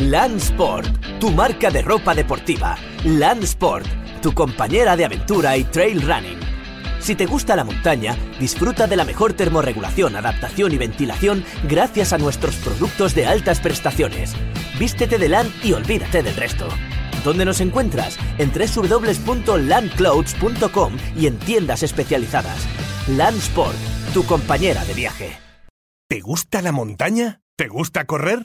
[0.00, 2.76] Land Sport, tu marca de ropa deportiva.
[3.04, 3.86] Land Sport,
[4.20, 6.40] tu compañera de aventura y trail running.
[6.98, 12.18] Si te gusta la montaña, disfruta de la mejor termorregulación, adaptación y ventilación gracias a
[12.18, 14.34] nuestros productos de altas prestaciones.
[14.80, 16.66] Vístete de LAN y olvídate del resto.
[17.22, 18.18] ¿Dónde nos encuentras?
[18.38, 22.66] En www.landclouds.com y en tiendas especializadas.
[23.06, 23.78] Land Sport,
[24.12, 25.38] tu compañera de viaje.
[26.08, 27.42] ¿Te gusta la montaña?
[27.56, 28.44] ¿Te gusta correr?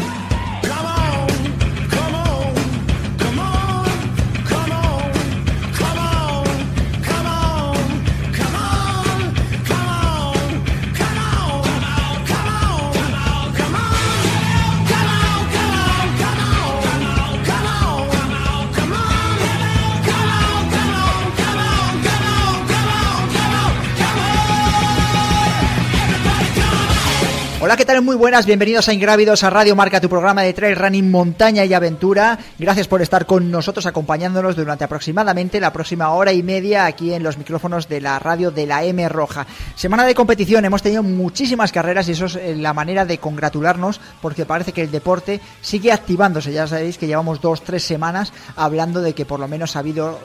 [27.71, 28.01] Hola, ¿qué tal?
[28.01, 31.73] Muy buenas, bienvenidos a Ingrávidos, a Radio Marca, tu programa de trail running, montaña y
[31.73, 32.37] aventura.
[32.59, 37.23] Gracias por estar con nosotros, acompañándonos durante aproximadamente la próxima hora y media aquí en
[37.23, 39.47] los micrófonos de la radio de la M Roja.
[39.75, 44.01] Semana de competición, hemos tenido muchísimas carreras y eso es eh, la manera de congratularnos
[44.21, 46.51] porque parece que el deporte sigue activándose.
[46.51, 50.19] Ya sabéis que llevamos dos, tres semanas hablando de que por lo menos ha habido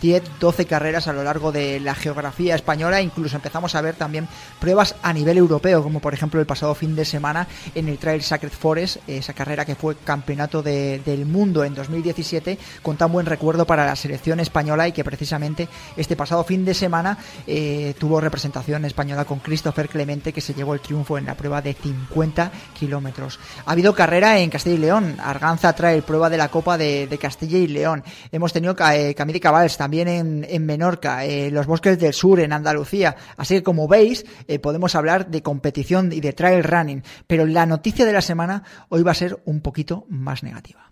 [0.00, 3.02] 10, 12 carreras a lo largo de la geografía española.
[3.02, 4.28] Incluso empezamos a ver también
[4.60, 8.22] pruebas a nivel europeo, como por ejemplo el pasado fin de semana en el Trail
[8.22, 13.66] Sacred Forest, esa carrera que fue campeonato del mundo en 2017, con tan buen recuerdo
[13.66, 18.84] para la selección española y que precisamente este pasado fin de semana eh, tuvo representación
[18.84, 23.38] española con Christopher Clemente, que se llevó el triunfo en la prueba de 50 kilómetros.
[23.66, 27.58] Ha habido carrera en Castilla y León, Arganza Trail, prueba de la Copa de, Castilla
[27.58, 28.02] y León.
[28.32, 33.16] Hemos tenido eh, Camille Cabals también en, Menorca, eh, los bosques del sur en Andalucía.
[33.36, 34.24] Así que como veis,
[34.60, 39.02] podemos hablar de competición y de trail running, pero la noticia de la semana hoy
[39.02, 40.91] va a ser un poquito más negativa.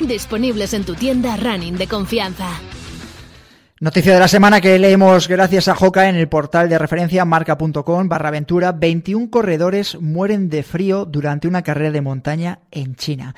[0.00, 2.48] disponibles en tu tienda running de confianza.
[3.80, 8.08] Noticia de la semana que leemos gracias a Joca en el portal de referencia marca.com
[8.08, 8.72] barra aventura.
[8.72, 13.34] 21 corredores mueren de frío durante una carrera de montaña en China.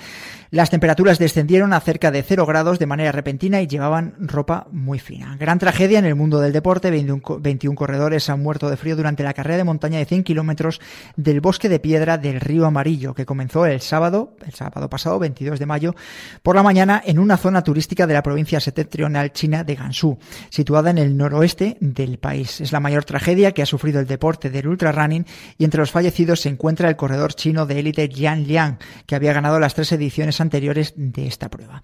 [0.50, 4.98] Las temperaturas descendieron a cerca de 0 grados de manera repentina y llevaban ropa muy
[4.98, 5.36] fina.
[5.38, 6.90] Gran tragedia en el mundo del deporte.
[6.90, 10.80] 21 corredores han muerto de frío durante la carrera de montaña de 100 kilómetros
[11.16, 15.58] del bosque de piedra del río Amarillo, que comenzó el sábado, el sábado pasado, 22
[15.58, 15.94] de mayo,
[16.42, 20.18] por la mañana en una zona turística de la provincia septentrional china de Gansu,
[20.50, 22.60] situada en el noroeste del país.
[22.60, 25.26] Es la mayor tragedia que ha sufrido el deporte del ultrarunning
[25.58, 29.32] y entre los fallecidos se encuentra el corredor chino de élite Jian Liang, que había
[29.32, 31.82] ganado las tres ediciones anteriores de esta prueba.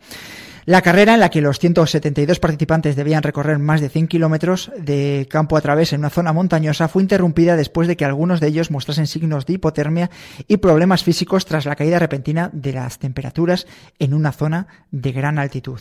[0.64, 5.26] La carrera en la que los 172 participantes debían recorrer más de 100 kilómetros de
[5.28, 8.70] campo a través en una zona montañosa fue interrumpida después de que algunos de ellos
[8.70, 10.10] mostrasen signos de hipotermia
[10.46, 13.66] y problemas físicos tras la caída repentina de las temperaturas
[13.98, 15.80] en una zona de gran altitud.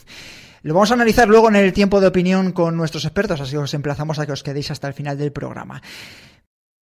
[0.63, 3.73] Lo vamos a analizar luego en el tiempo de opinión con nuestros expertos, así os
[3.75, 5.81] emplazamos a que os quedéis hasta el final del programa.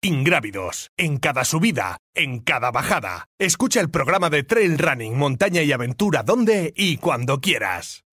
[0.02, 3.28] Ingrávidos, en cada subida, en cada bajada.
[3.38, 8.06] Escucha el programa de Trail Running, Montaña y Aventura donde y cuando quieras.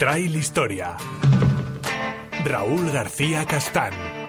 [0.00, 0.96] Trail Historia.
[2.44, 4.21] Raúl García Castán.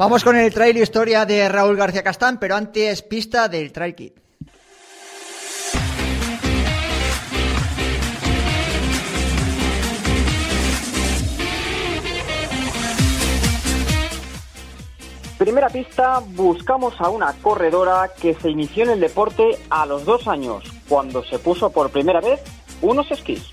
[0.00, 4.14] Vamos con el trail historia de Raúl García Castán, pero antes pista del Trail Kit.
[15.36, 20.26] Primera pista, buscamos a una corredora que se inició en el deporte a los dos
[20.26, 22.40] años, cuando se puso por primera vez
[22.80, 23.52] unos esquís.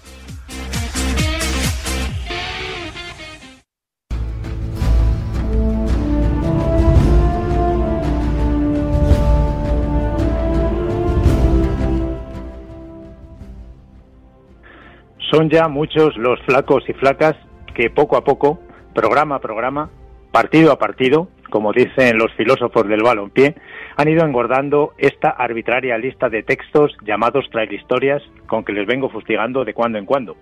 [15.31, 17.35] Son ya muchos los flacos y flacas
[17.75, 18.59] que poco a poco,
[18.93, 19.89] programa a programa,
[20.31, 23.55] partido a partido, como dicen los filósofos del balonpié,
[23.97, 29.09] han ido engordando esta arbitraria lista de textos llamados trail historias con que les vengo
[29.09, 30.37] fustigando de cuando en cuando.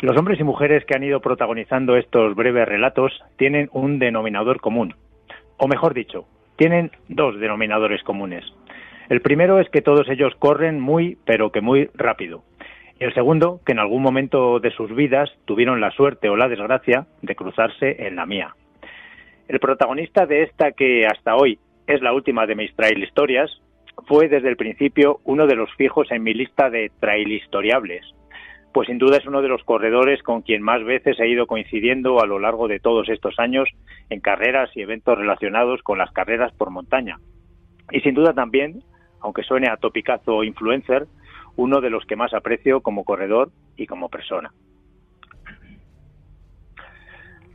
[0.00, 4.94] Los hombres y mujeres que han ido protagonizando estos breves relatos tienen un denominador común,
[5.58, 6.26] o mejor dicho,
[6.56, 8.44] tienen dos denominadores comunes.
[9.08, 12.42] El primero es que todos ellos corren muy, pero que muy rápido,
[12.98, 16.48] y el segundo, que en algún momento de sus vidas tuvieron la suerte o la
[16.48, 18.54] desgracia de cruzarse en la mía.
[19.48, 23.50] El protagonista de esta que hasta hoy es la última de mis trail historias
[24.06, 28.04] fue desde el principio uno de los fijos en mi lista de trail historiables,
[28.72, 32.20] pues sin duda es uno de los corredores con quien más veces he ido coincidiendo
[32.20, 33.68] a lo largo de todos estos años
[34.10, 37.18] en carreras y eventos relacionados con las carreras por montaña.
[37.90, 38.82] Y sin duda también,
[39.20, 41.06] aunque suene a topicazo influencer,
[41.56, 44.52] uno de los que más aprecio como corredor y como persona.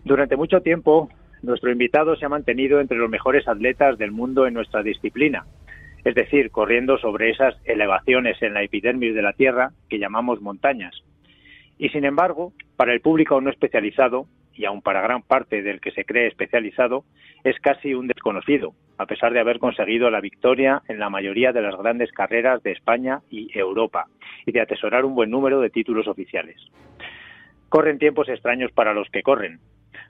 [0.03, 1.09] Durante mucho tiempo,
[1.43, 5.45] nuestro invitado se ha mantenido entre los mejores atletas del mundo en nuestra disciplina,
[6.03, 11.03] es decir, corriendo sobre esas elevaciones en la epidermis de la Tierra que llamamos montañas.
[11.77, 15.91] Y sin embargo, para el público no especializado, y aun para gran parte del que
[15.91, 17.05] se cree especializado,
[17.43, 21.63] es casi un desconocido, a pesar de haber conseguido la victoria en la mayoría de
[21.63, 24.05] las grandes carreras de España y Europa,
[24.45, 26.57] y de atesorar un buen número de títulos oficiales.
[27.67, 29.59] Corren tiempos extraños para los que corren,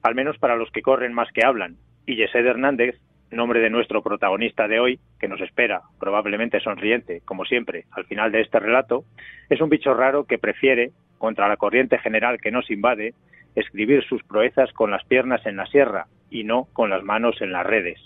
[0.03, 2.99] al menos para los que corren más que hablan, y Yesed Hernández,
[3.31, 8.33] nombre de nuestro protagonista de hoy, que nos espera, probablemente sonriente, como siempre, al final
[8.33, 9.05] de este relato,
[9.49, 13.13] es un bicho raro que prefiere, contra la corriente general que nos invade,
[13.55, 17.53] escribir sus proezas con las piernas en la sierra y no con las manos en
[17.53, 17.99] las redes.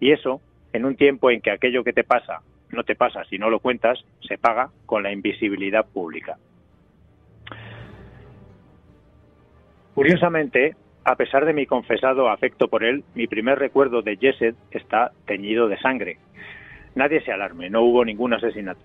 [0.00, 0.40] Y eso,
[0.72, 2.40] en un tiempo en que aquello que te pasa
[2.72, 6.38] no te pasa si no lo cuentas, se paga con la invisibilidad pública.
[9.94, 10.74] Curiosamente,
[11.04, 15.68] a pesar de mi confesado afecto por él, mi primer recuerdo de Jesset está teñido
[15.68, 16.16] de sangre.
[16.94, 18.80] Nadie se alarme, no hubo ningún asesinato.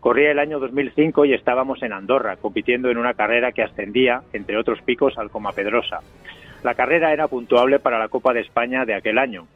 [0.00, 4.56] Corría el año 2005 y estábamos en Andorra, compitiendo en una carrera que ascendía, entre
[4.56, 6.00] otros picos, al Coma Pedrosa.
[6.62, 9.46] La carrera era puntuable para la Copa de España de aquel año.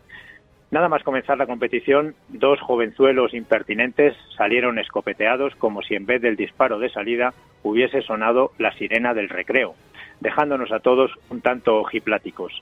[0.75, 6.35] Nada más comenzar la competición, dos jovenzuelos impertinentes salieron escopeteados como si en vez del
[6.35, 7.33] disparo de salida
[7.63, 9.77] hubiese sonado la sirena del recreo,
[10.19, 12.61] dejándonos a todos un tanto ojipláticos.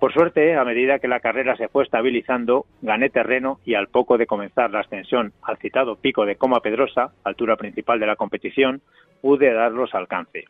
[0.00, 4.16] Por suerte, a medida que la carrera se fue estabilizando, gané terreno y al poco
[4.16, 8.80] de comenzar la ascensión al citado pico de Coma Pedrosa, altura principal de la competición,
[9.20, 10.46] pude darlos alcance.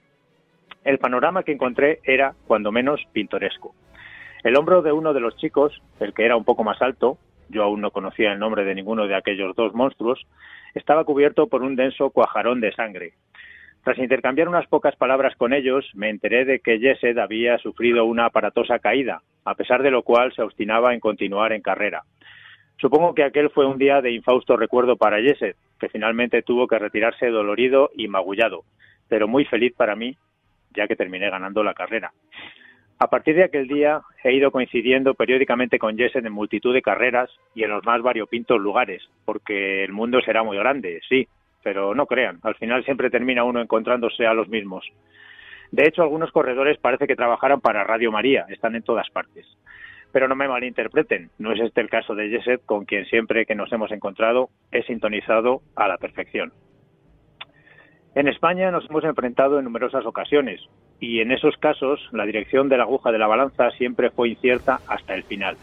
[0.85, 3.75] El panorama que encontré era, cuando menos, pintoresco.
[4.45, 7.19] El hombro de uno de los chicos, el que era un poco más alto,
[7.49, 10.27] yo aún no conocía el nombre de ninguno de aquellos dos monstruos,
[10.75, 13.15] estaba cubierto por un denso cuajarón de sangre,
[13.89, 18.27] tras intercambiar unas pocas palabras con ellos, me enteré de que Jesed había sufrido una
[18.27, 22.03] aparatosa caída, a pesar de lo cual se obstinaba en continuar en carrera.
[22.81, 26.79] Supongo que aquel fue un día de infausto recuerdo para Jesed, que finalmente tuvo que
[26.79, 28.65] retirarse dolorido y magullado,
[29.09, 30.17] pero muy feliz para mí,
[30.77, 32.13] ya que terminé ganando la carrera.
[33.01, 37.31] A partir de aquel día he ido coincidiendo periódicamente con Jesed en multitud de carreras
[37.55, 41.29] y en los más variopintos lugares, porque el mundo será muy grande, sí,
[41.63, 44.85] pero no crean, al final siempre termina uno encontrándose a los mismos.
[45.71, 49.47] De hecho, algunos corredores parece que trabajaran para Radio María, están en todas partes.
[50.11, 53.55] Pero no me malinterpreten, no es este el caso de Jesset, con quien siempre que
[53.55, 56.53] nos hemos encontrado he sintonizado a la perfección.
[58.17, 60.61] En España nos hemos enfrentado en numerosas ocasiones
[61.01, 64.81] y en esos casos la dirección de la aguja de la balanza siempre fue incierta
[64.87, 65.57] hasta el final.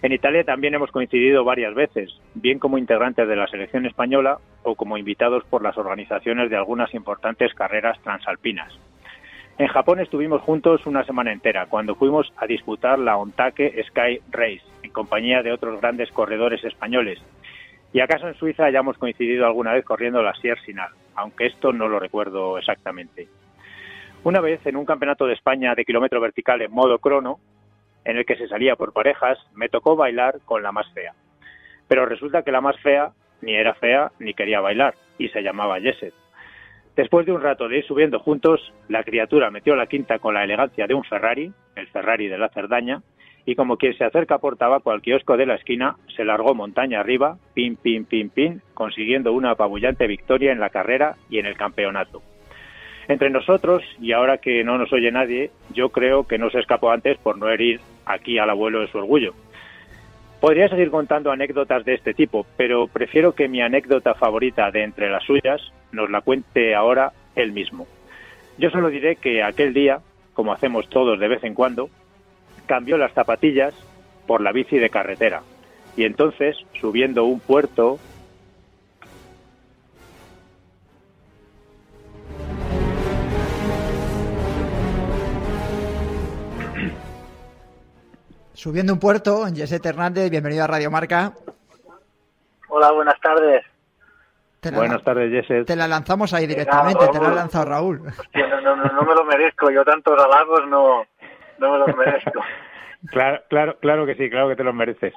[0.00, 4.76] En Italia también hemos coincidido varias veces, bien como integrantes de la selección española o
[4.76, 8.72] como invitados por las organizaciones de algunas importantes carreras transalpinas.
[9.58, 14.62] En Japón estuvimos juntos una semana entera, cuando fuimos a disputar la Ontake Sky Race,
[14.84, 17.18] en compañía de otros grandes corredores españoles.
[17.92, 21.88] Y acaso en Suiza hayamos coincidido alguna vez corriendo la Sierra Sinal, aunque esto no
[21.88, 23.26] lo recuerdo exactamente.
[24.28, 27.38] Una vez, en un campeonato de España de kilómetro vertical en modo crono,
[28.04, 31.14] en el que se salía por parejas, me tocó bailar con la más fea.
[31.88, 35.80] Pero resulta que la más fea ni era fea ni quería bailar, y se llamaba
[35.80, 36.12] Jesset.
[36.94, 40.44] Después de un rato de ir subiendo juntos, la criatura metió la quinta con la
[40.44, 43.00] elegancia de un Ferrari, el Ferrari de la Cerdaña,
[43.46, 47.00] y como quien se acerca por tabaco al kiosco de la esquina, se largó montaña
[47.00, 51.56] arriba, pin, pin, pin, pin, consiguiendo una apabullante victoria en la carrera y en el
[51.56, 52.20] campeonato.
[53.08, 56.90] Entre nosotros, y ahora que no nos oye nadie, yo creo que no se escapó
[56.90, 59.32] antes por no herir aquí al abuelo de su orgullo.
[60.40, 65.10] Podría seguir contando anécdotas de este tipo, pero prefiero que mi anécdota favorita de entre
[65.10, 67.86] las suyas nos la cuente ahora él mismo.
[68.58, 70.00] Yo solo diré que aquel día,
[70.34, 71.88] como hacemos todos de vez en cuando,
[72.66, 73.74] cambió las zapatillas
[74.26, 75.42] por la bici de carretera.
[75.96, 77.98] Y entonces, subiendo un puerto,
[88.58, 91.30] Subiendo un puerto, José Hernández, bienvenido a Radio Marca.
[92.68, 93.64] Hola, buenas tardes.
[94.74, 95.64] Buenas tardes, Jesse.
[95.64, 98.00] Te la lanzamos ahí directamente, te la ha lanzado Raúl.
[98.08, 101.06] Hostia, no, no, no, me lo merezco, yo tantos halagos no,
[101.60, 102.42] no me los merezco.
[103.12, 105.14] claro, claro, claro que sí, claro que te los mereces.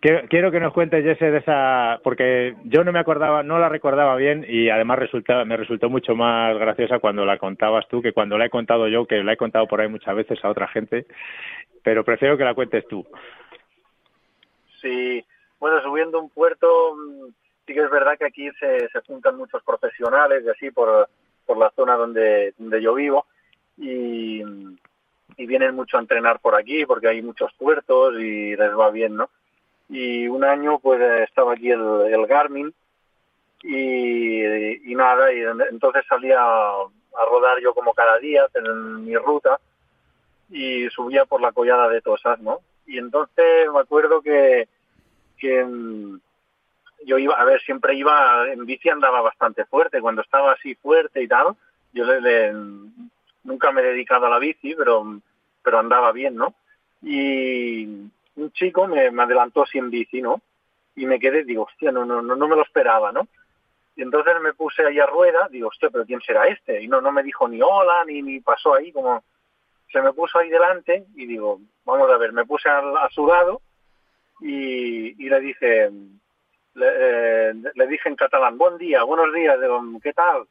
[0.00, 3.68] Quiero, quiero que nos cuentes, Jesse, de esa, porque yo no me acordaba, no la
[3.68, 8.12] recordaba bien y además resulta, me resultó mucho más graciosa cuando la contabas tú que
[8.12, 10.68] cuando la he contado yo, que la he contado por ahí muchas veces a otra
[10.68, 11.04] gente
[11.82, 13.06] pero prefiero que la cuentes tú.
[14.80, 15.24] Sí,
[15.58, 17.28] bueno, subiendo un puerto, mm,
[17.66, 21.08] sí que es verdad que aquí se, se juntan muchos profesionales y así por,
[21.46, 23.26] por la zona donde, donde yo vivo
[23.76, 24.42] y,
[25.38, 29.30] vienen mucho a entrenar por aquí porque hay muchos puertos y les va bien, ¿no?
[29.88, 31.80] Y un año pues estaba aquí el,
[32.12, 32.72] el Garmin
[33.62, 39.58] y, y nada, y entonces salía a rodar yo como cada día en mi ruta
[40.50, 42.58] y subía por la collada de Tosas, ¿no?
[42.86, 44.68] Y entonces me acuerdo que,
[45.38, 46.18] que mm,
[47.06, 51.22] yo iba, a ver, siempre iba, en bici andaba bastante fuerte, cuando estaba así fuerte
[51.22, 51.54] y tal,
[51.92, 52.52] yo le,
[53.44, 55.20] nunca me he dedicado a la bici, pero,
[55.62, 56.54] pero andaba bien, ¿no?
[57.02, 57.84] Y
[58.36, 60.40] un chico me, adelantó sin bici, ¿no?
[60.96, 63.28] Y me quedé, digo, hostia, no, no, no, no me lo esperaba, ¿no?
[63.96, 66.82] Y entonces me puse ahí a rueda, digo, hostia, pero ¿quién será este?
[66.82, 69.22] Y no, no me dijo ni hola, ni, ni pasó ahí como
[69.92, 73.60] se me puso ahí delante y digo, vamos a ver, me puse a, su lado
[74.40, 75.90] y, le dije,
[76.80, 79.58] eh, le, dije en catalán, buen día, buenos días,
[80.02, 80.46] ¿qué tal?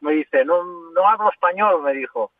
[0.00, 2.30] Me dice, no, no hablo español, me dijo.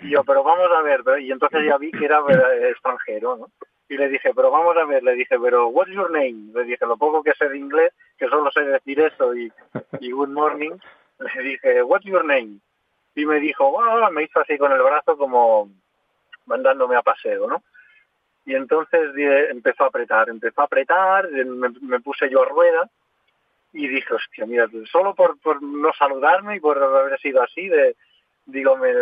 [0.00, 2.20] Y yo, pero vamos a ver, y entonces ya vi que era
[2.68, 3.46] extranjero, ¿no?
[3.88, 6.52] Y le dije, pero vamos a ver, le dije, pero what's your name?
[6.54, 9.52] Le dije, lo poco que sé de inglés, que solo sé decir eso y,
[10.00, 10.72] y good morning,
[11.18, 12.58] le dije, what's your name?
[13.14, 13.78] Y me dijo,
[14.10, 15.70] me hizo así con el brazo como
[16.46, 17.62] mandándome a paseo, ¿no?
[18.44, 19.12] Y entonces
[19.50, 22.90] empezó a apretar, empezó a apretar, me, puse yo a rueda
[23.72, 27.94] y dije, hostia, mira, solo por, por, no saludarme y por haber sido así, de,
[28.46, 28.92] digo, me,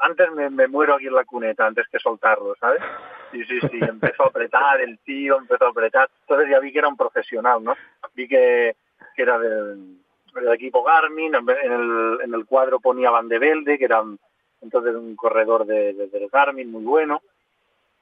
[0.00, 2.82] antes me, muero aquí en la cuneta antes que soltarlo, ¿sabes?
[3.30, 6.78] Sí, sí, sí, empezó a apretar, el tío empezó a apretar, entonces ya vi que
[6.80, 7.76] era un profesional, ¿no?
[8.14, 8.74] Vi que,
[9.14, 10.01] que era del,
[10.36, 14.02] el equipo Garmin, en el, en el cuadro ponía Van de Velde, que era
[14.60, 17.22] entonces un corredor de, del Garmin muy bueno,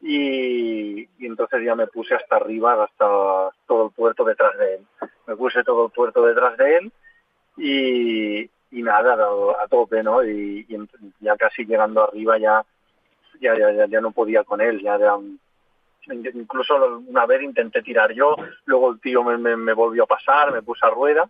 [0.03, 4.87] y, entonces ya me puse hasta arriba, hasta todo el puerto detrás de él.
[5.27, 6.93] Me puse todo el puerto detrás de él
[7.57, 9.15] y, y nada,
[9.63, 10.25] a, tope, ¿no?
[10.25, 10.67] Y,
[11.21, 12.65] ya casi llegando arriba ya
[13.41, 14.99] ya, ya, ya no podía con él, ya
[16.35, 20.63] incluso una vez intenté tirar yo, luego el tío me, me volvió a pasar, me
[20.63, 21.29] puse a rueda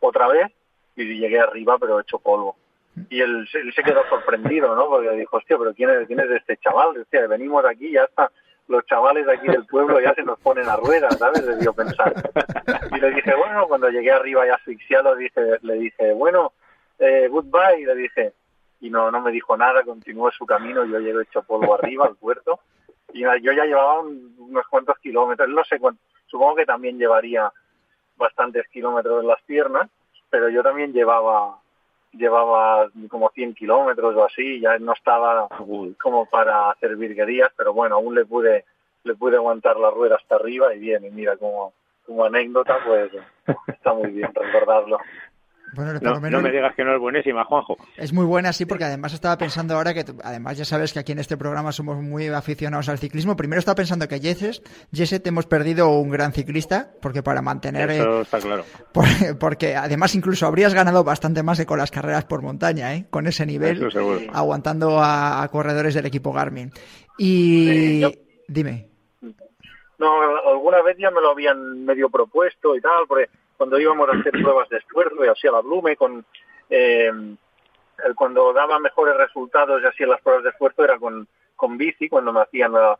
[0.00, 0.50] otra vez
[0.96, 2.56] y llegué arriba pero hecho polvo.
[3.08, 4.88] Y él, se quedó sorprendido, ¿no?
[4.88, 6.98] Porque dijo, hostia, pero ¿quién es, quién es este chaval?
[6.98, 8.30] Hostia, venimos aquí ya está
[8.70, 11.44] los chavales de aquí del pueblo ya se nos ponen a ruedas, ¿sabes?
[11.44, 12.14] Le dio pensar.
[12.92, 16.52] Y le dije, bueno, cuando llegué arriba ya asfixiado, dije, le dije, bueno,
[17.00, 18.32] eh, goodbye, le dije.
[18.80, 22.14] Y no, no me dijo nada, continuó su camino, yo llego hecho polvo arriba al
[22.14, 22.60] puerto.
[23.12, 27.52] Y yo ya llevaba unos cuantos kilómetros, no sé cuánto, supongo que también llevaría
[28.20, 29.90] bastantes kilómetros en las piernas,
[30.30, 31.58] pero yo también llevaba
[32.12, 35.48] llevaba como 100 kilómetros o así, ya no estaba
[36.00, 38.64] como para hacer virguerías, pero bueno, aún le pude
[39.04, 41.72] le pude aguantar la rueda hasta arriba y bien, y mira, como,
[42.06, 43.10] como anécdota, pues
[43.66, 44.98] está muy bien recordarlo.
[45.74, 47.76] No, me digas que no es buenísima, Juanjo.
[47.96, 51.12] Es muy buena, sí, porque además estaba pensando ahora que, además ya sabes que aquí
[51.12, 53.36] en este programa somos muy aficionados al ciclismo.
[53.36, 54.62] Primero estaba pensando que Jesset,
[54.92, 57.90] Jesset hemos perdido un gran ciclista, porque para mantener...
[57.90, 58.64] Eso está claro.
[59.38, 63.06] porque además incluso habrías ganado bastante más que con las carreras por montaña, ¿eh?
[63.10, 63.88] Con ese nivel,
[64.32, 66.70] aguantando a, corredores del equipo Garmin.
[67.18, 68.04] Y...
[68.48, 68.88] Dime.
[69.98, 73.28] No, alguna vez ya me lo habían medio propuesto y tal, porque
[73.60, 76.24] cuando íbamos a hacer pruebas de esfuerzo y así a la Blume, con,
[76.70, 77.12] eh,
[78.16, 82.32] cuando daba mejores resultados y en las pruebas de esfuerzo era con, con bici, cuando
[82.32, 82.98] me hacían la,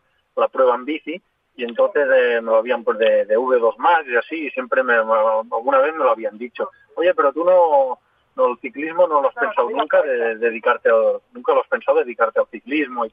[0.53, 1.23] prueba en bici,
[1.57, 4.97] y entonces eh, me lo habían pues de, V2 Max y así, y siempre me,
[4.97, 7.99] alguna vez me lo habían dicho, oye, pero tú no,
[8.37, 10.91] no el ciclismo no lo has pensado nunca de, dedicarte,
[11.33, 13.13] nunca lo has pensado dedicarte al ciclismo, y,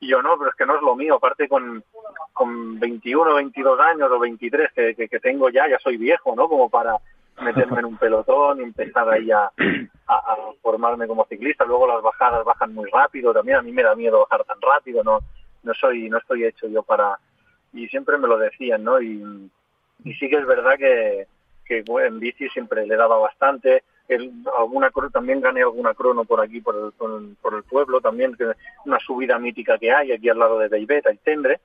[0.00, 1.82] y yo no, pero es que no es lo mío, aparte con,
[2.32, 6.48] con 21, 22 años o 23 que, que, tengo ya, ya soy viejo, ¿no?
[6.48, 6.96] Como para
[7.40, 9.50] meterme en un pelotón y empezar ahí a,
[10.08, 11.64] a, formarme como ciclista.
[11.64, 15.02] Luego las bajadas bajan muy rápido, también a mí me da miedo bajar tan rápido,
[15.02, 15.20] no
[15.62, 17.18] no soy no estoy hecho yo para
[17.72, 19.00] y siempre me lo decían, ¿no?
[19.00, 19.50] Y,
[20.04, 21.26] y sí que es verdad que,
[21.66, 23.82] que en bici siempre le daba bastante,
[24.56, 28.36] alguna también gané alguna crono por aquí por el, por, el pueblo también
[28.86, 31.60] una subida mítica que hay aquí al lado de Beibeta y Tendre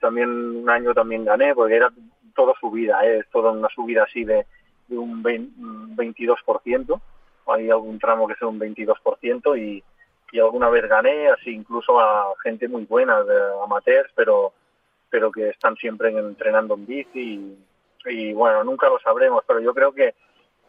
[0.00, 1.90] también un año también gané porque era
[2.34, 3.18] todo subida ¿eh?
[3.18, 4.46] es toda una subida así de,
[4.90, 7.00] un 22%
[7.46, 9.82] hay algún tramo que sea un 22% y,
[10.30, 14.52] y alguna vez gané así incluso a gente muy buena de amateurs pero
[15.08, 17.58] pero que están siempre entrenando en bici y,
[18.06, 20.14] y bueno nunca lo sabremos pero yo creo que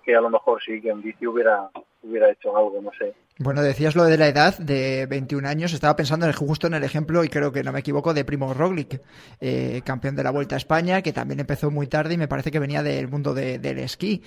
[0.03, 1.69] que a lo mejor sí que en bici hubiera,
[2.03, 3.13] hubiera hecho algo, no sé.
[3.39, 6.83] Bueno, decías lo de la edad de 21 años, estaba pensando en justo en el
[6.83, 9.01] ejemplo, y creo que no me equivoco, de Primo Roglic,
[9.39, 12.51] eh, campeón de la Vuelta a España, que también empezó muy tarde y me parece
[12.51, 14.21] que venía del mundo del esquí.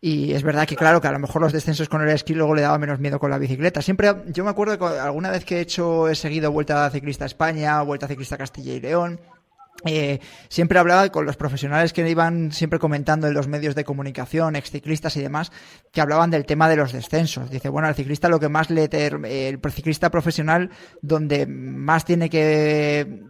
[0.00, 2.54] Y es verdad que, claro, que a lo mejor los descensos con el esquí luego
[2.54, 3.82] le daba menos miedo con la bicicleta.
[3.82, 7.26] Siempre, yo me acuerdo que alguna vez que he hecho, he seguido Vuelta Ciclista a
[7.26, 9.20] España, Vuelta Ciclista a Castilla y León,
[9.84, 14.56] eh, siempre hablaba con los profesionales que iban siempre comentando en los medios de comunicación,
[14.56, 15.52] exciclistas y demás,
[15.92, 17.50] que hablaban del tema de los descensos.
[17.50, 18.84] Dice, bueno, al ciclista lo que más le...
[18.84, 20.70] el ciclista profesional
[21.00, 23.20] donde más tiene que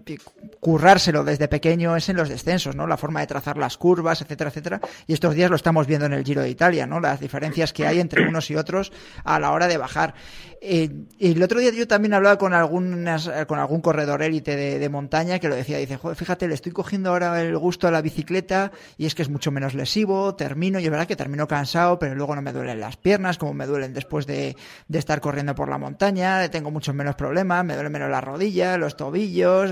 [0.60, 2.86] currárselo desde pequeño es en los descensos, ¿no?
[2.86, 4.80] La forma de trazar las curvas, etcétera, etcétera.
[5.06, 7.00] Y estos días lo estamos viendo en el Giro de Italia, ¿no?
[7.00, 8.92] Las diferencias que hay entre unos y otros
[9.24, 10.14] a la hora de bajar.
[10.62, 15.38] Eh, el otro día yo también hablaba con algunas, con algún corredor élite de, montaña
[15.38, 18.70] que lo decía, dice, Joder, fíjate, le estoy cogiendo ahora el gusto a la bicicleta
[18.98, 22.14] y es que es mucho menos lesivo, termino, y es verdad que termino cansado, pero
[22.14, 24.54] luego no me duelen las piernas como me duelen después de,
[24.92, 28.98] estar corriendo por la montaña, tengo muchos menos problemas, me duelen menos las rodillas, los
[28.98, 29.70] tobillos,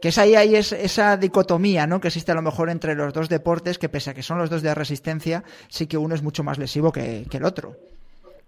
[0.00, 2.00] que es ahí, ahí es esa dicotomía, ¿no?
[2.00, 4.50] Que existe a lo mejor entre los dos deportes, que pese a que son los
[4.50, 7.76] dos de resistencia, sí que uno es mucho más lesivo que, que el otro,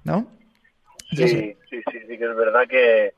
[0.02, 0.26] ¿no?
[1.16, 3.14] Sí, sí, sí, sí, que es verdad que,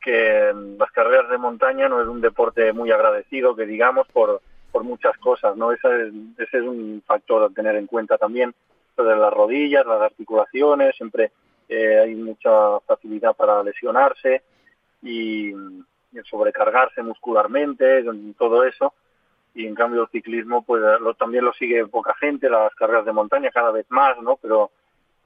[0.00, 4.40] que las carreras de montaña no es un deporte muy agradecido, que digamos, por,
[4.72, 5.72] por muchas cosas, ¿no?
[5.72, 8.54] Ese es, ese es un factor a tener en cuenta también,
[8.96, 11.32] de las rodillas, las articulaciones, siempre
[11.68, 14.42] eh, hay mucha facilidad para lesionarse
[15.02, 15.52] y,
[16.30, 18.02] sobrecargarse muscularmente,
[18.38, 18.94] todo eso.
[19.54, 23.12] Y en cambio el ciclismo, pues lo, también lo sigue poca gente, las carreras de
[23.12, 24.36] montaña cada vez más, ¿no?
[24.36, 24.70] Pero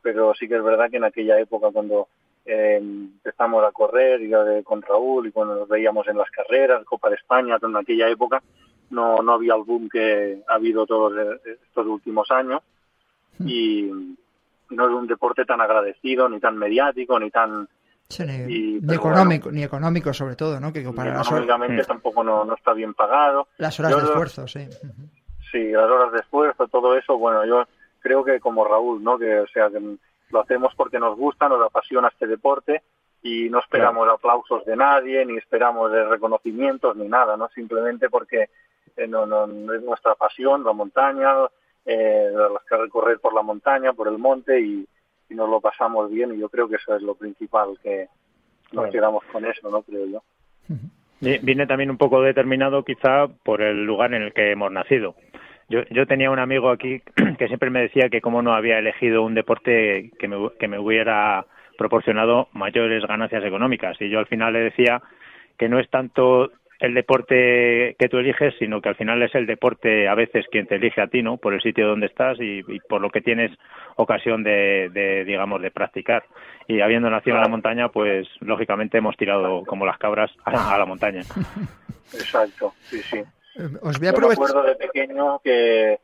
[0.02, 2.08] pero sí que es verdad que en aquella época cuando
[2.44, 7.10] eh, empezamos a correr y con Raúl y cuando nos veíamos en las carreras, Copa
[7.10, 8.42] de España, en aquella época
[8.90, 11.12] no, no había el boom que ha habido todos
[11.44, 12.62] estos últimos años
[13.38, 13.48] hmm.
[13.48, 14.16] y
[14.70, 17.68] no es un deporte tan agradecido, ni tan mediático, ni tan...
[18.18, 20.72] ni, económico, ni económico sobre todo, ¿no?
[20.72, 23.48] Que para económicamente tampoco no, no está bien pagado.
[23.58, 24.68] Las horas de esfuerzo, sí.
[25.50, 27.66] Sí, las horas de esfuerzo, todo eso, bueno, yo
[28.00, 29.18] creo que como Raúl, ¿no?
[29.18, 29.80] Que, o sea, que
[30.30, 32.82] lo hacemos porque nos gusta, nos apasiona este deporte
[33.22, 37.48] y no esperamos aplausos de nadie, ni esperamos de reconocimientos, ni nada, ¿no?
[37.48, 38.48] Simplemente porque
[38.96, 41.32] eh, no, no, es nuestra pasión, la montaña,
[41.84, 42.30] eh,
[42.70, 44.86] recorrer por la montaña, por el monte y,
[45.30, 48.08] nos lo pasamos bien y yo creo que eso es lo principal, que
[48.72, 49.80] nos quedamos con eso, ¿no?
[49.82, 50.22] Creo yo.
[51.20, 55.14] Viene también un poco determinado quizá por el lugar en el que hemos nacido.
[55.68, 57.00] Yo, yo tenía un amigo aquí
[57.40, 60.78] que siempre me decía que como no había elegido un deporte que me, que me
[60.78, 61.46] hubiera
[61.78, 63.96] proporcionado mayores ganancias económicas.
[63.98, 65.00] Y yo al final le decía
[65.56, 66.50] que no es tanto
[66.80, 70.66] el deporte que tú eliges, sino que al final es el deporte a veces quien
[70.66, 71.38] te elige a ti, ¿no?
[71.38, 73.52] Por el sitio donde estás y, por lo que tienes
[73.96, 76.24] ocasión de, de, digamos, de practicar.
[76.68, 80.84] Y habiendo nacido en la montaña, pues lógicamente hemos tirado como las cabras a la
[80.84, 81.22] montaña.
[82.12, 83.22] Exacto, sí, sí.
[83.80, 85.98] Os voy a Yo me acuerdo de pequeño que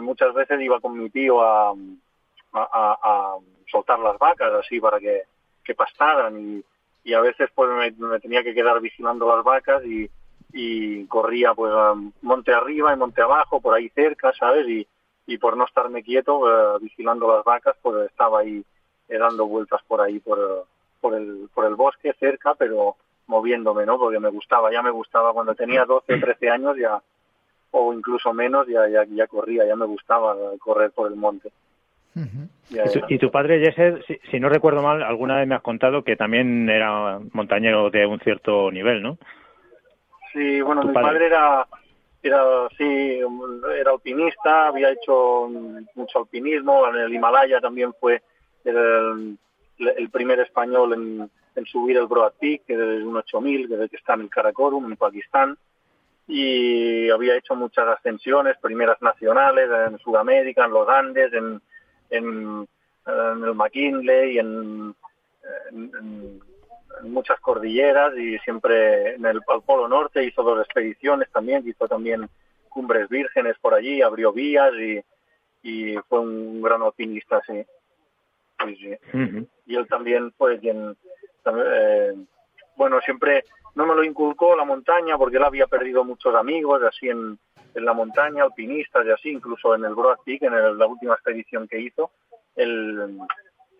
[0.00, 1.74] muchas veces iba con mi tío a,
[2.52, 3.36] a,
[3.70, 5.22] soltar las vacas así para que,
[5.64, 6.64] que pastaran y,
[7.04, 10.10] y a veces pues me, tenía que quedar vigilando las vacas y,
[10.52, 11.72] y corría pues
[12.22, 14.66] monte arriba y monte abajo, por ahí cerca, ¿sabes?
[14.68, 14.86] Y,
[15.26, 18.64] y por no estarme quieto eh, vigilando las vacas, pues estaba ahí
[19.08, 20.66] eh, dando vueltas por ahí, por,
[21.00, 22.96] por, el, por el bosque cerca, pero
[23.26, 23.98] moviéndome, ¿no?
[23.98, 27.02] Porque me gustaba, ya me gustaba cuando tenía 12 o 13 años ya,
[27.70, 31.50] o incluso menos, ya, ya, ya corría, ya me gustaba correr por el monte.
[33.08, 36.68] ¿Y, tu, padre, Jesse, si, no recuerdo mal, alguna vez me has contado que también
[36.68, 39.18] era montañero de un cierto nivel, ¿no?
[40.32, 41.66] Sí, bueno, mi padre, era,
[42.22, 42.42] era,
[42.76, 43.20] sí,
[43.78, 45.48] era alpinista, había hecho
[45.94, 48.22] mucho alpinismo, en el Himalaya también fue
[48.64, 49.38] el,
[49.78, 54.14] el primer español en, en, subir el Broad Peak, que es un 8000, que está
[54.14, 55.56] en el Karakorum, en Pakistán,
[56.28, 61.60] y había hecho muchas ascensiones, primeras nacionales en Sudamérica, en los Andes, en,
[62.10, 62.68] en,
[63.06, 64.94] el McKinley, en,
[65.72, 66.40] en,
[67.02, 72.28] muchas cordilleras y siempre en el al Polo Norte hizo dos expediciones también, hizo también
[72.68, 75.00] cumbres vírgenes por allí, abrió vías y,
[75.62, 77.64] y fue un gran alpinista, sí.
[79.66, 80.96] Y él también fue quien,
[81.46, 82.14] eh,
[82.76, 83.44] bueno, siempre
[83.78, 87.38] no me lo inculcó la montaña porque él había perdido muchos amigos así en,
[87.76, 91.68] en la montaña, alpinistas y así, incluso en el Broad Peak, en la última expedición
[91.68, 92.10] que hizo,
[92.56, 93.20] el,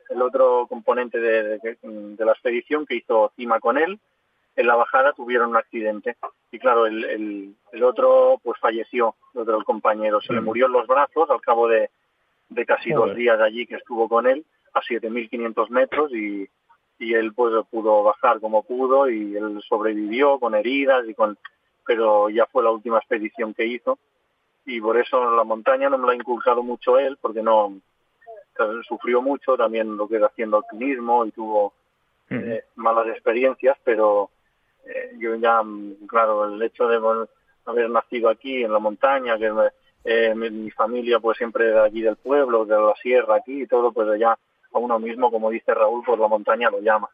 [0.08, 3.98] el otro componente de, de, la expedición que hizo Cima con él,
[4.54, 6.16] en la bajada tuvieron un accidente.
[6.52, 10.44] Y claro, el, el, el otro pues falleció, el otro compañero, se le mm.
[10.44, 11.90] murió en los brazos al cabo de,
[12.50, 16.48] de casi dos días allí que estuvo con él, a 7.500 metros y,
[16.98, 21.38] y él pues pudo bajar como pudo y él sobrevivió con heridas y con
[21.86, 23.98] pero ya fue la última expedición que hizo.
[24.66, 27.80] Y por eso la montaña no me lo ha inculcado mucho él porque no
[28.86, 31.72] sufrió mucho también lo que era haciendo alpinismo y tuvo
[32.28, 34.30] eh, malas experiencias pero
[34.84, 35.62] eh, yo ya
[36.06, 37.26] claro el hecho de
[37.64, 39.50] haber nacido aquí en la montaña que
[40.04, 43.92] eh, mi, familia pues siempre de allí del pueblo de la sierra aquí y todo
[43.92, 44.36] pues ya
[44.72, 47.08] a uno mismo como dice Raúl pues la montaña lo llama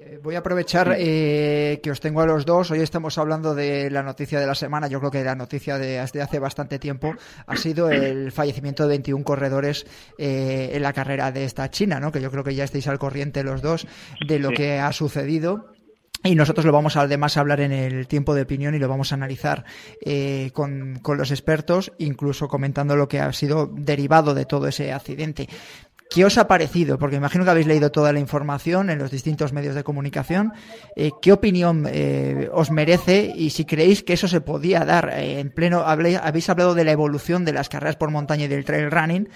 [0.00, 2.70] eh, voy a aprovechar eh, que os tengo a los dos.
[2.70, 4.86] Hoy estamos hablando de la noticia de la semana.
[4.86, 7.14] Yo creo que la noticia de hace bastante tiempo
[7.46, 12.12] ha sido el fallecimiento de 21 corredores eh, en la carrera de esta China, ¿no?
[12.12, 13.86] Que yo creo que ya estáis al corriente los dos
[14.26, 15.72] de lo que ha sucedido.
[16.24, 19.12] Y nosotros lo vamos además a hablar en el tiempo de opinión y lo vamos
[19.12, 19.64] a analizar
[20.52, 25.48] con, con, los expertos, incluso comentando lo que ha sido derivado de todo ese accidente.
[26.10, 26.98] ¿Qué os ha parecido?
[26.98, 30.52] Porque imagino que habéis leído toda la información en los distintos medios de comunicación.
[30.96, 35.40] Eh, ¿Qué opinión eh, os merece y si creéis que eso se podía dar eh,
[35.40, 35.80] en pleno?
[35.80, 39.28] habéis hablado de la evolución de las carreras por montaña y del trail running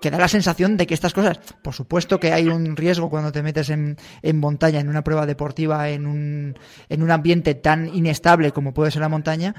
[0.00, 3.32] que da la sensación de que estas cosas, por supuesto que hay un riesgo cuando
[3.32, 3.96] te metes en,
[4.34, 6.58] montaña, en una prueba deportiva, en un,
[6.90, 9.54] en un ambiente tan inestable como puede ser la montaña,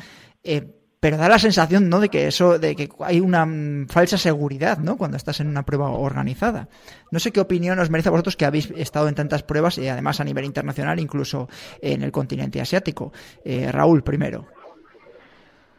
[0.99, 1.99] pero da la sensación, ¿no?
[1.99, 4.97] De que eso, de que hay una mm, falsa seguridad, ¿no?
[4.97, 6.67] Cuando estás en una prueba organizada.
[7.11, 9.87] No sé qué opinión os merece a vosotros que habéis estado en tantas pruebas y
[9.87, 11.47] además a nivel internacional, incluso
[11.81, 13.11] en el continente asiático.
[13.43, 14.47] Eh, Raúl, primero.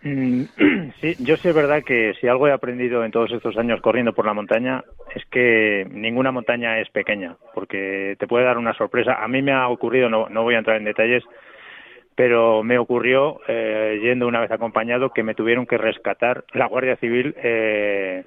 [0.07, 0.44] Mm,
[1.00, 4.12] sí, yo sé es verdad que si algo he aprendido en todos estos años corriendo
[4.12, 9.22] por la montaña es que ninguna montaña es pequeña, porque te puede dar una sorpresa.
[9.22, 11.24] A mí me ha ocurrido, no, no voy a entrar en detalles,
[12.16, 16.96] pero me ocurrió, eh, yendo una vez acompañado, que me tuvieron que rescatar la Guardia
[16.96, 18.24] Civil eh,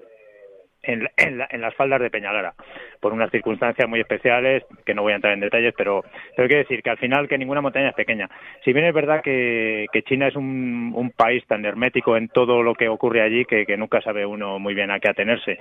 [0.84, 2.54] en, en, las faldas de Peñalara,
[3.02, 6.04] por unas circunstancias muy especiales, que no voy a entrar en detalles, pero,
[6.36, 8.30] pero quiero decir que al final que ninguna montaña es pequeña.
[8.64, 12.62] Si bien es verdad que, que China es un, un país tan hermético en todo
[12.62, 15.60] lo que ocurre allí que, que nunca sabe uno muy bien a qué atenerse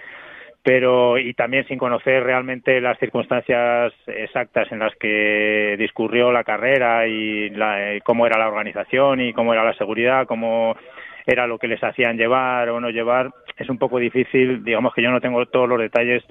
[0.68, 7.06] pero y también sin conocer realmente las circunstancias exactas en las que discurrió la carrera
[7.06, 10.76] y la, cómo era la organización y cómo era la seguridad, cómo
[11.24, 15.00] era lo que les hacían llevar o no llevar, es un poco difícil, digamos que
[15.00, 16.22] yo no tengo todos los detalles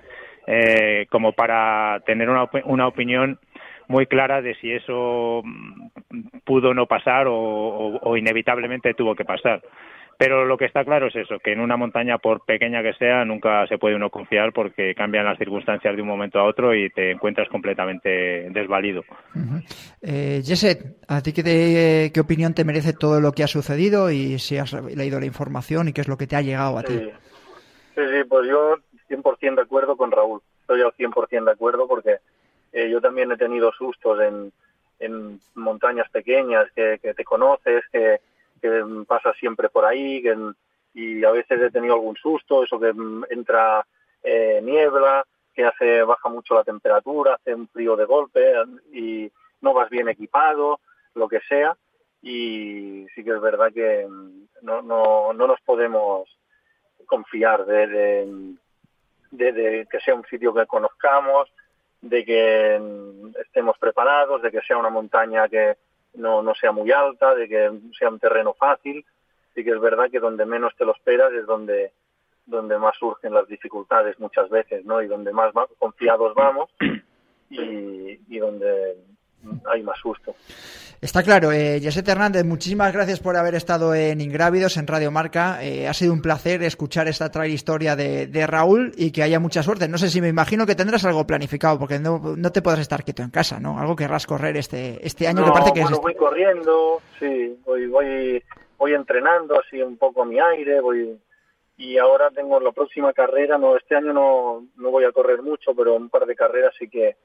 [0.46, 3.40] eh, como para tener una, una opinión
[3.88, 5.42] muy clara de si eso
[6.46, 9.64] pudo no pasar o inevitablemente tuvo que pasar.
[10.18, 13.24] Pero lo que está claro es eso, que en una montaña, por pequeña que sea,
[13.24, 16.90] nunca se puede uno confiar porque cambian las circunstancias de un momento a otro y
[16.90, 19.04] te encuentras completamente desvalido.
[20.02, 20.42] eh,
[21.08, 24.74] ¿a ti qué, qué, opinión te merece todo lo que ha sucedido y si has
[24.74, 26.98] leído la información y qué es lo que te ha llegado a ti?
[26.98, 28.78] Sí, sí, pues yo
[29.10, 30.42] 100% de acuerdo con Raúl.
[30.62, 32.18] Estoy al 100% de acuerdo porque
[32.74, 34.52] eh, yo también he tenido sustos en,
[35.00, 38.20] en montañas pequeñas que, que te conoces, que
[38.62, 40.36] que pasa siempre por ahí que,
[40.94, 42.94] y a veces he tenido algún susto, eso que
[43.30, 43.86] entra
[44.24, 48.54] eh, niebla, que hace baja mucho la temperatura, hace un frío de golpe
[48.94, 50.80] y no vas bien equipado,
[51.16, 51.76] lo que sea.
[52.22, 54.08] Y sí que es verdad que
[54.62, 56.28] no, no, no nos podemos
[57.06, 57.88] confiar de,
[59.32, 61.50] de, de, que sea un sitio que conozcamos,
[62.02, 62.82] de que
[63.42, 65.78] estemos preparados, de que sea una montaña que
[66.18, 69.06] no, no sea muy alta, de que sea un terreno fácil.
[69.56, 71.92] Sí que es verdad que donde menos te lo esperas es donde,
[72.46, 75.02] donde más surgen las dificultades muchas veces, ¿no?
[75.02, 76.70] Y donde más confiados vamos
[77.50, 78.98] y, y donde
[79.66, 80.36] hay más susto.
[81.00, 85.64] Está claro, eh, Hernández, muchísimas gracias por haber estado en Ingrávidos, en Radio Marca.
[85.64, 89.62] Eh, ha sido un placer escuchar esta trail historia de, Raúl y que haya mucha
[89.62, 89.88] suerte.
[89.88, 93.04] No sé si me imagino que tendrás algo planificado, porque no, no te podrás estar
[93.04, 93.80] quieto en casa, ¿no?
[93.80, 98.44] Algo querrás correr este, este año que parece que bueno, voy corriendo, sí, voy, voy,
[98.80, 101.20] voy entrenando así un poco mi aire, voy
[101.78, 105.76] y ahora tengo la próxima carrera, no, este año no, no voy a correr mucho,
[105.76, 107.18] pero un par de carreras sí que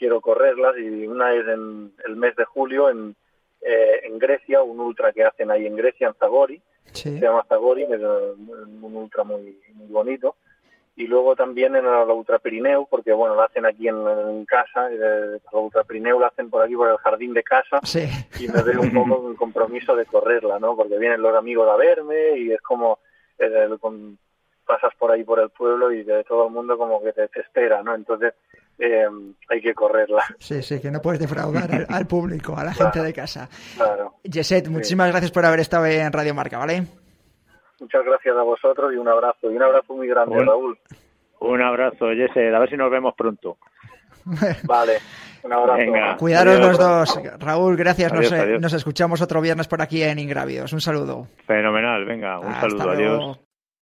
[0.00, 3.14] quiero correrlas y una es en el mes de julio en,
[3.60, 6.60] eh, en Grecia, un ultra que hacen ahí en Grecia, en Zagori,
[6.90, 10.36] se llama Zagori, es un ultra muy, muy bonito.
[10.96, 15.38] Y luego también en la, Ultra Pirineo, porque bueno, lo hacen aquí en, casa, eh,
[15.52, 17.80] la Ultra Pirineo la hacen por aquí por el jardín de casa
[18.38, 20.76] y me veo un poco el compromiso de correrla, ¿no?
[20.76, 22.98] Porque vienen los amigos a verme y es como
[23.38, 24.18] eh, con,
[24.66, 27.40] pasas por ahí por el pueblo y de todo el mundo como que te, te
[27.40, 27.94] espera, ¿no?
[27.94, 28.34] Entonces
[28.80, 29.06] eh,
[29.48, 30.24] hay que correrla.
[30.38, 33.48] Sí, sí, que no puedes defraudar al, público, a la gente de casa.
[33.76, 34.14] Claro.
[34.24, 36.84] Yeset, muchísimas gracias por haber estado en Radio Marca, ¿vale?
[37.78, 39.50] Muchas gracias a vosotros y un abrazo.
[39.50, 40.78] Y un abrazo muy grande, Raúl.
[41.40, 42.54] Un abrazo, Yeset.
[42.54, 43.58] A ver si nos vemos pronto.
[44.64, 44.98] vale.
[45.42, 46.18] Un abrazo.
[46.18, 47.20] Cuidaros los dos.
[47.38, 48.12] Raúl, gracias.
[48.60, 50.72] nos, escuchamos otro viernes por aquí en Ingrávidos.
[50.72, 51.26] Un saludo.
[51.46, 52.04] Fenomenal.
[52.04, 52.90] Venga, un saludo.
[52.90, 53.40] Adiós.